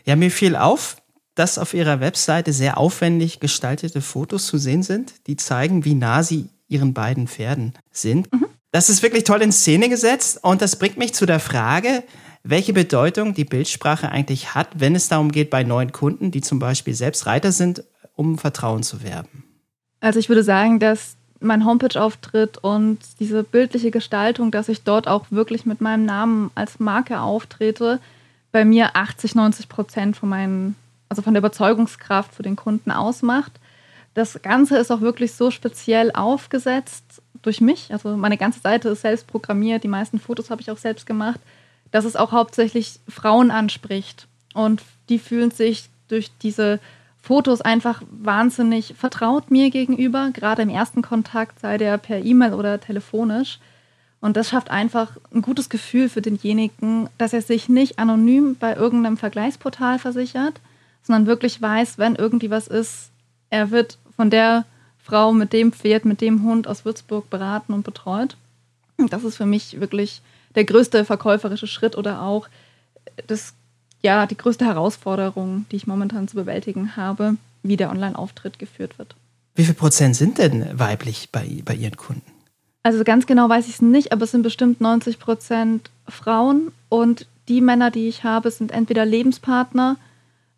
[0.05, 0.97] Ja, mir fiel auf,
[1.35, 6.23] dass auf ihrer Webseite sehr aufwendig gestaltete Fotos zu sehen sind, die zeigen, wie nah
[6.23, 8.31] sie ihren beiden Pferden sind.
[8.31, 8.45] Mhm.
[8.71, 12.03] Das ist wirklich toll in Szene gesetzt und das bringt mich zu der Frage,
[12.43, 16.59] welche Bedeutung die Bildsprache eigentlich hat, wenn es darum geht, bei neuen Kunden, die zum
[16.59, 17.83] Beispiel selbst Reiter sind,
[18.15, 19.43] um Vertrauen zu werben.
[19.99, 25.25] Also ich würde sagen, dass mein Homepage-Auftritt und diese bildliche Gestaltung, dass ich dort auch
[25.29, 27.99] wirklich mit meinem Namen als Marke auftrete,
[28.51, 30.75] bei mir 80, 90 Prozent von meinen,
[31.07, 33.53] also von der Überzeugungskraft für den Kunden ausmacht.
[34.19, 37.87] Das Ganze ist auch wirklich so speziell aufgesetzt durch mich.
[37.93, 41.39] Also meine ganze Seite ist selbst programmiert, die meisten Fotos habe ich auch selbst gemacht,
[41.91, 44.27] dass es auch hauptsächlich Frauen anspricht.
[44.53, 46.81] Und die fühlen sich durch diese
[47.21, 52.81] Fotos einfach wahnsinnig vertraut mir gegenüber, gerade im ersten Kontakt, sei der per E-Mail oder
[52.81, 53.59] telefonisch.
[54.19, 58.75] Und das schafft einfach ein gutes Gefühl für denjenigen, dass er sich nicht anonym bei
[58.75, 60.59] irgendeinem Vergleichsportal versichert,
[61.03, 63.11] sondern wirklich weiß, wenn irgendwie was ist,
[63.49, 64.65] er wird von der
[65.01, 68.35] Frau mit dem Pferd, mit dem Hund aus Würzburg beraten und betreut.
[68.97, 70.21] Das ist für mich wirklich
[70.55, 72.49] der größte verkäuferische Schritt oder auch
[73.27, 73.53] das
[74.01, 79.15] ja, die größte Herausforderung, die ich momentan zu bewältigen habe, wie der Online-Auftritt geführt wird.
[79.55, 82.29] Wie viel Prozent sind denn weiblich bei, bei Ihren Kunden?
[82.83, 87.25] Also ganz genau weiß ich es nicht, aber es sind bestimmt 90 Prozent Frauen und
[87.47, 89.95] die Männer, die ich habe, sind entweder Lebenspartner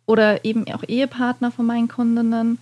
[0.04, 2.58] oder eben auch Ehepartner von meinen Kundinnen.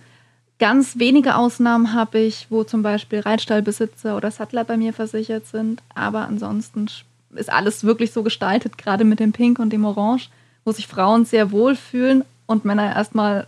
[0.61, 5.81] Ganz wenige Ausnahmen habe ich, wo zum Beispiel Reitstallbesitzer oder Sattler bei mir versichert sind,
[5.95, 6.85] aber ansonsten
[7.31, 10.29] ist alles wirklich so gestaltet, gerade mit dem Pink und dem Orange,
[10.63, 13.47] wo sich Frauen sehr wohl fühlen und Männer erstmal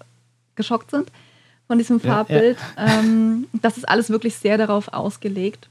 [0.56, 1.12] geschockt sind
[1.68, 2.58] von diesem Farbbild.
[2.78, 3.00] Ja, ja.
[3.02, 5.70] Ähm, das ist alles wirklich sehr darauf ausgelegt.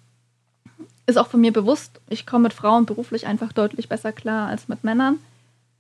[1.07, 4.69] Ist auch von mir bewusst, ich komme mit Frauen beruflich einfach deutlich besser klar als
[4.69, 5.19] mit Männern.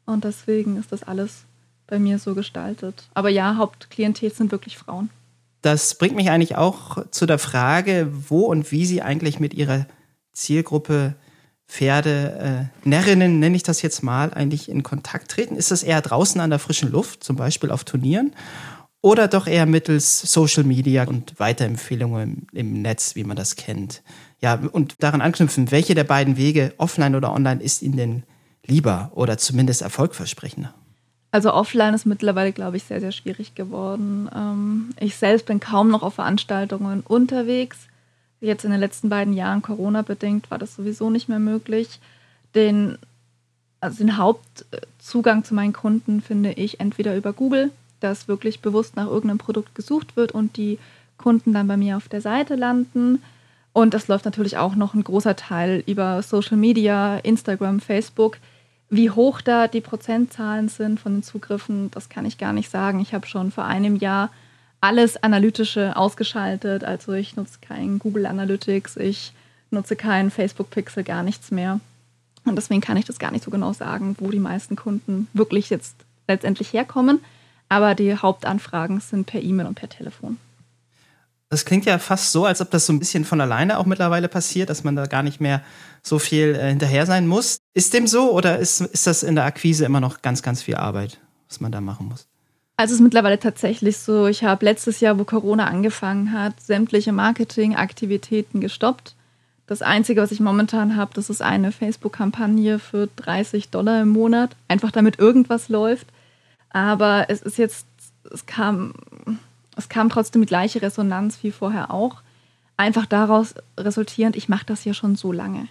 [0.07, 1.44] Und deswegen ist das alles
[1.87, 3.05] bei mir so gestaltet.
[3.14, 5.09] Aber ja, Hauptklientel sind wirklich Frauen.
[5.62, 9.87] Das bringt mich eigentlich auch zu der Frage, wo und wie Sie eigentlich mit Ihrer
[10.33, 11.14] Zielgruppe
[11.72, 15.57] Pferde, äh, Närrinnen, nenne ich das jetzt mal, eigentlich in Kontakt treten?
[15.57, 18.35] Ist das eher draußen an der frischen Luft, zum Beispiel auf Turnieren?
[19.01, 24.03] Oder doch eher mittels Social Media und Weiterempfehlungen im, im Netz, wie man das kennt?
[24.40, 28.22] Ja, und daran anknüpfen, welche der beiden Wege, offline oder online, ist Ihnen denn
[28.66, 30.75] lieber oder zumindest erfolgversprechender?
[31.33, 34.29] Also offline ist mittlerweile, glaube ich, sehr, sehr schwierig geworden.
[34.37, 37.79] Ähm, ich selbst bin kaum noch auf Veranstaltungen unterwegs.
[38.40, 42.01] Jetzt in den letzten beiden Jahren Corona-bedingt war das sowieso nicht mehr möglich.
[42.55, 42.99] Den,
[43.81, 49.07] also den Hauptzugang zu meinen Kunden finde ich entweder über Google, dass wirklich bewusst nach
[49.07, 50.79] irgendeinem Produkt gesucht wird und die
[51.16, 53.23] Kunden dann bei mir auf der Seite landen.
[53.73, 58.37] Und das läuft natürlich auch noch ein großer Teil über Social Media, Instagram, Facebook.
[58.95, 63.01] Wie hoch da die Prozentzahlen sind von den Zugriffen, das kann ich gar nicht sagen.
[63.01, 64.29] Ich habe schon vor einem Jahr
[64.83, 66.85] alles Analytische ausgeschaltet.
[66.85, 69.33] Also ich nutze kein Google Analytics, ich
[69.71, 71.81] nutze kein Facebook Pixel, gar nichts mehr.
[72.45, 75.71] Und deswegen kann ich das gar nicht so genau sagen, wo die meisten Kunden wirklich
[75.71, 75.95] jetzt
[76.29, 77.25] letztendlich herkommen.
[77.71, 80.37] Aber die Hauptanfragen sind per E-Mail und per Telefon.
[81.49, 84.29] Das klingt ja fast so, als ob das so ein bisschen von alleine auch mittlerweile
[84.29, 85.63] passiert, dass man da gar nicht mehr
[86.03, 87.62] so viel äh, hinterher sein muss.
[87.75, 90.75] Ist dem so oder ist, ist das in der Akquise immer noch ganz, ganz viel
[90.75, 92.27] Arbeit, was man da machen muss?
[92.77, 97.13] Also es ist mittlerweile tatsächlich so, ich habe letztes Jahr, wo Corona angefangen hat, sämtliche
[97.13, 99.15] Marketingaktivitäten gestoppt.
[99.67, 104.57] Das Einzige, was ich momentan habe, das ist eine Facebook-Kampagne für 30 Dollar im Monat,
[104.69, 106.09] einfach damit irgendwas läuft.
[106.71, 107.87] Aber es ist jetzt,
[108.31, 108.95] es kam,
[109.77, 112.23] es kam trotzdem die gleiche Resonanz wie vorher auch.
[112.77, 115.69] Einfach daraus resultierend, ich mache das ja schon so lange.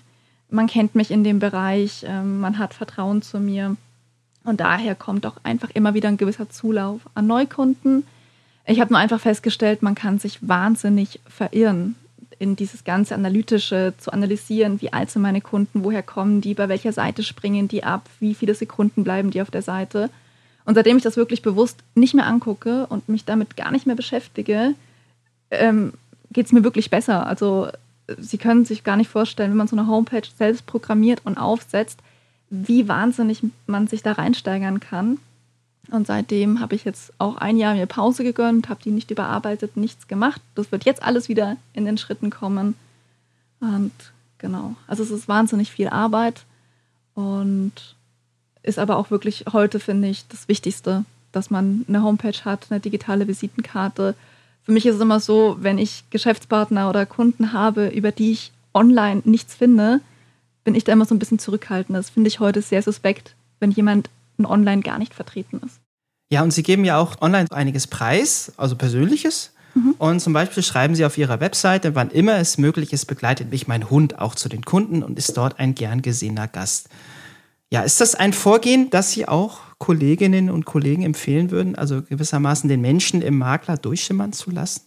[0.52, 3.78] Man kennt mich in dem Bereich, ähm, man hat Vertrauen zu mir.
[4.44, 8.06] Und daher kommt auch einfach immer wieder ein gewisser Zulauf an Neukunden.
[8.66, 11.96] Ich habe nur einfach festgestellt, man kann sich wahnsinnig verirren
[12.38, 16.70] in dieses ganze Analytische zu analysieren, wie alt sind meine Kunden, woher kommen die, bei
[16.70, 20.10] welcher Seite springen die ab, wie viele Sekunden bleiben die auf der Seite.
[20.66, 23.96] Und seitdem ich das wirklich bewusst nicht mehr angucke und mich damit gar nicht mehr
[23.96, 24.74] beschäftige,
[25.52, 25.94] ähm,
[26.32, 27.28] geht es mir wirklich besser.
[27.28, 27.68] Also
[28.19, 32.00] Sie können sich gar nicht vorstellen, wenn man so eine Homepage selbst programmiert und aufsetzt,
[32.50, 35.19] wie wahnsinnig man sich da reinsteigern kann.
[35.89, 39.78] Und seitdem habe ich jetzt auch ein Jahr mir Pause gegönnt, habe die nicht überarbeitet,
[39.78, 40.41] nichts gemacht.
[40.56, 42.76] Das wird jetzt alles wieder in den Schritten kommen.
[43.60, 43.91] Und
[44.38, 46.45] genau, also es ist wahnsinnig viel Arbeit
[47.13, 47.74] und
[48.63, 52.80] ist aber auch wirklich heute, finde ich, das Wichtigste, dass man eine Homepage hat, eine
[52.80, 54.15] digitale Visitenkarte.
[54.63, 58.52] Für mich ist es immer so, wenn ich Geschäftspartner oder Kunden habe, über die ich
[58.74, 60.02] online nichts finde,
[60.63, 61.97] bin ich da immer so ein bisschen zurückhaltend.
[61.97, 64.10] Das finde ich heute sehr suspekt, wenn jemand
[64.43, 65.80] online gar nicht vertreten ist.
[66.32, 69.54] Ja, und Sie geben ja auch online einiges preis, also Persönliches.
[69.76, 69.95] Mhm.
[69.97, 73.67] Und zum Beispiel schreiben Sie auf Ihrer Webseite, wann immer es möglich ist, begleitet mich
[73.67, 76.89] mein Hund auch zu den Kunden und ist dort ein gern gesehener Gast.
[77.71, 82.70] Ja, ist das ein Vorgehen, das Sie auch Kolleginnen und Kollegen empfehlen würden, also gewissermaßen
[82.70, 84.84] den Menschen im Makler durchschimmern zu lassen?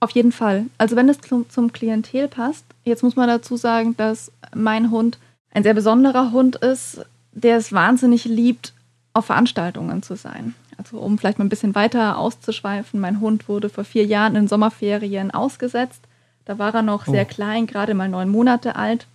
[0.00, 0.64] Auf jeden Fall.
[0.78, 1.18] Also wenn es
[1.50, 5.18] zum Klientel passt, jetzt muss man dazu sagen, dass mein Hund
[5.52, 8.72] ein sehr besonderer Hund ist, der es wahnsinnig liebt,
[9.12, 10.54] auf Veranstaltungen zu sein.
[10.78, 14.48] Also um vielleicht mal ein bisschen weiter auszuschweifen, mein Hund wurde vor vier Jahren in
[14.48, 16.00] Sommerferien ausgesetzt.
[16.46, 17.12] Da war er noch oh.
[17.12, 19.06] sehr klein, gerade mal neun Monate alt,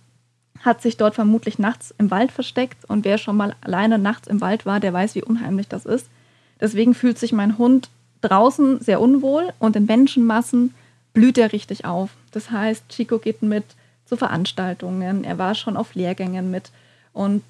[0.60, 2.84] hat sich dort vermutlich nachts im Wald versteckt.
[2.88, 6.08] Und wer schon mal alleine nachts im Wald war, der weiß, wie unheimlich das ist.
[6.60, 7.88] Deswegen fühlt sich mein Hund
[8.20, 10.74] draußen sehr unwohl und in Menschenmassen
[11.12, 12.10] blüht er richtig auf.
[12.32, 13.64] Das heißt, Chico geht mit
[14.04, 16.70] zu Veranstaltungen, er war schon auf Lehrgängen mit
[17.12, 17.42] und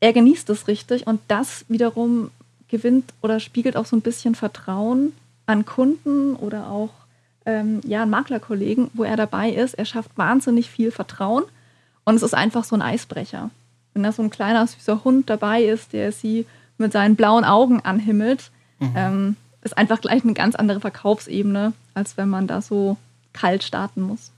[0.00, 2.30] er genießt es richtig und das wiederum
[2.68, 5.12] gewinnt oder spiegelt auch so ein bisschen Vertrauen
[5.46, 6.90] an Kunden oder auch
[7.46, 9.74] ähm, ja, an Maklerkollegen, wo er dabei ist.
[9.74, 11.44] Er schafft wahnsinnig viel Vertrauen
[12.04, 13.50] und es ist einfach so ein Eisbrecher.
[13.94, 16.46] Wenn da so ein kleiner, süßer Hund dabei ist, der sie
[16.78, 18.92] mit seinen blauen Augen anhimmelt, mhm.
[18.96, 22.96] ähm, ist einfach gleich eine ganz andere Verkaufsebene, als wenn man da so
[23.32, 24.30] kalt starten muss.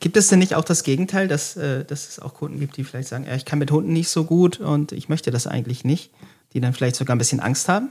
[0.00, 2.84] Gibt es denn nicht auch das Gegenteil, dass, äh, dass es auch Kunden gibt, die
[2.84, 5.84] vielleicht sagen, ja, ich kann mit Hunden nicht so gut und ich möchte das eigentlich
[5.84, 6.10] nicht,
[6.52, 7.90] die dann vielleicht sogar ein bisschen Angst haben?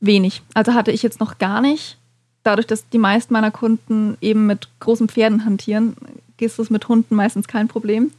[0.00, 0.42] Wenig.
[0.54, 1.98] Also hatte ich jetzt noch gar nicht.
[2.44, 5.96] Dadurch, dass die meisten meiner Kunden eben mit großen Pferden hantieren,
[6.40, 8.12] ist es mit Hunden meistens kein Problem.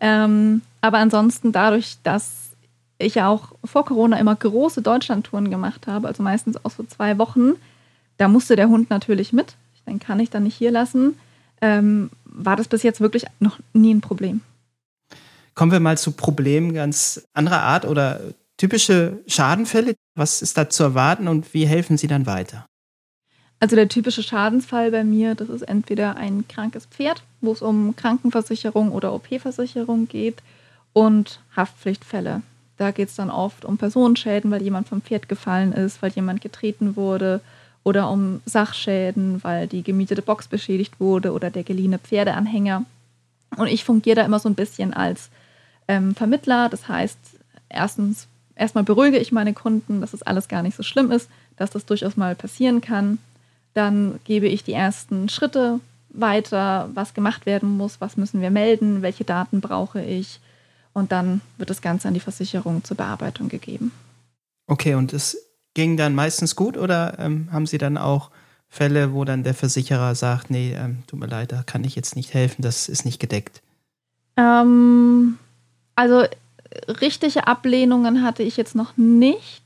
[0.00, 2.50] Ähm, aber ansonsten dadurch, dass
[2.98, 7.18] ich ja auch vor Corona immer große Deutschlandtouren gemacht habe, also meistens auch so zwei
[7.18, 7.52] Wochen,
[8.16, 9.54] da musste der Hund natürlich mit.
[9.86, 11.18] Den kann ich dann nicht hier lassen.
[11.60, 14.42] Ähm, war das bis jetzt wirklich noch nie ein Problem.
[15.54, 18.20] Kommen wir mal zu Problemen ganz anderer Art oder
[18.58, 19.94] typische Schadenfälle.
[20.14, 22.66] Was ist da zu erwarten und wie helfen Sie dann weiter?
[23.60, 27.96] Also der typische Schadensfall bei mir, das ist entweder ein krankes Pferd, wo es um
[27.96, 30.42] Krankenversicherung oder OP-Versicherung geht
[30.92, 32.42] und Haftpflichtfälle.
[32.76, 36.40] Da geht es dann oft um Personenschäden, weil jemand vom Pferd gefallen ist, weil jemand
[36.40, 37.40] getreten wurde
[37.82, 42.84] oder um Sachschäden, weil die gemietete Box beschädigt wurde oder der geliehene Pferdeanhänger.
[43.56, 45.30] Und ich fungiere da immer so ein bisschen als
[45.88, 46.68] ähm, Vermittler.
[46.68, 47.18] Das heißt,
[47.68, 51.28] erstens, erstmal beruhige ich meine Kunden, dass es das alles gar nicht so schlimm ist,
[51.56, 53.18] dass das durchaus mal passieren kann.
[53.78, 59.02] Dann gebe ich die ersten Schritte weiter, was gemacht werden muss, was müssen wir melden,
[59.02, 60.40] welche Daten brauche ich
[60.94, 63.92] und dann wird das Ganze an die Versicherung zur Bearbeitung gegeben.
[64.66, 65.36] Okay, und es
[65.74, 68.32] ging dann meistens gut oder ähm, haben Sie dann auch
[68.68, 72.16] Fälle, wo dann der Versicherer sagt, nee, ähm, tut mir leid, da kann ich jetzt
[72.16, 73.62] nicht helfen, das ist nicht gedeckt?
[74.36, 75.38] Ähm,
[75.94, 76.24] also
[77.00, 79.62] richtige Ablehnungen hatte ich jetzt noch nicht,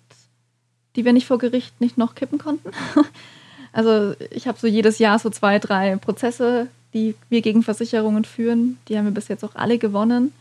[0.96, 2.72] die wir nicht vor Gericht nicht noch kippen konnten.
[3.72, 8.78] also ich habe so jedes Jahr so zwei, drei Prozesse, die wir gegen Versicherungen führen.
[8.88, 10.32] Die haben wir bis jetzt auch alle gewonnen.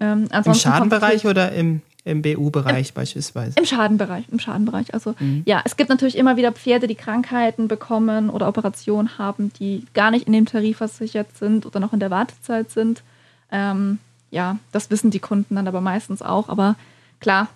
[0.00, 3.58] Ähm, Im Schadenbereich oder im, im BU-Bereich beispielsweise?
[3.58, 4.94] Im Schadenbereich, im Schadenbereich.
[4.94, 5.42] Also mhm.
[5.46, 10.10] ja, es gibt natürlich immer wieder Pferde, die Krankheiten bekommen oder Operationen haben, die gar
[10.10, 13.02] nicht in dem Tarif versichert sind oder noch in der Wartezeit sind.
[13.50, 13.98] Ähm,
[14.30, 16.48] ja, das wissen die Kunden dann aber meistens auch.
[16.48, 16.76] Aber
[17.18, 17.48] klar,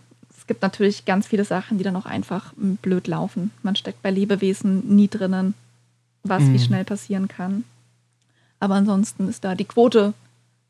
[0.42, 3.52] es gibt natürlich ganz viele Sachen, die dann auch einfach blöd laufen.
[3.62, 5.55] Man steckt bei Lebewesen nie drinnen,
[6.24, 6.55] was mhm.
[6.55, 7.62] wie schnell passieren kann.
[8.59, 10.14] Aber ansonsten ist da die Quote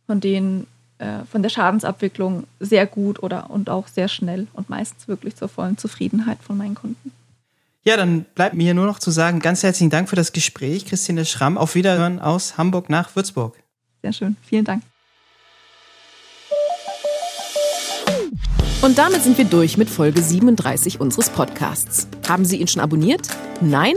[0.07, 0.67] von denen
[0.99, 5.49] äh, von der Schadensabwicklung sehr gut oder und auch sehr schnell und meistens wirklich zur
[5.49, 7.11] vollen Zufriedenheit von meinen Kunden.
[7.83, 11.25] Ja, dann bleibt mir nur noch zu sagen, ganz herzlichen Dank für das Gespräch, Christine
[11.25, 11.57] Schramm.
[11.57, 13.57] Auf Wiederhören aus Hamburg nach Würzburg.
[14.03, 14.83] Sehr schön, vielen Dank.
[18.83, 22.09] Und damit sind wir durch mit Folge 37 unseres Podcasts.
[22.29, 23.29] Haben Sie ihn schon abonniert?
[23.61, 23.95] Nein?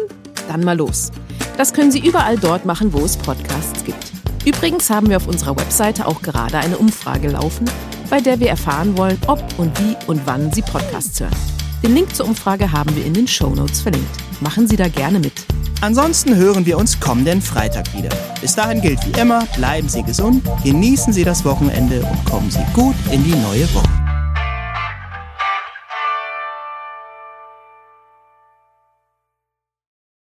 [0.47, 1.11] Dann mal los.
[1.57, 4.11] Das können Sie überall dort machen, wo es Podcasts gibt.
[4.45, 7.65] Übrigens haben wir auf unserer Webseite auch gerade eine Umfrage laufen,
[8.11, 11.35] bei der wir erfahren wollen, ob und wie und wann Sie Podcasts hören.
[11.81, 14.15] Den Link zur Umfrage haben wir in den Show Notes verlinkt.
[14.39, 15.33] Machen Sie da gerne mit.
[15.81, 18.09] Ansonsten hören wir uns kommenden Freitag wieder.
[18.39, 22.63] Bis dahin gilt wie immer, bleiben Sie gesund, genießen Sie das Wochenende und kommen Sie
[22.75, 24.04] gut in die neue Woche.